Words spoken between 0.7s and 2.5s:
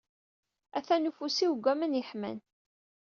Atan ufus-iw deg waman yeḥman.